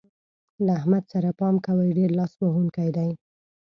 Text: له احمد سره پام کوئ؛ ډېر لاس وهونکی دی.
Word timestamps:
له 0.65 0.71
احمد 0.79 1.03
سره 1.13 1.29
پام 1.39 1.55
کوئ؛ 1.65 1.89
ډېر 1.97 2.11
لاس 2.19 2.33
وهونکی 2.37 2.89
دی. 2.97 3.11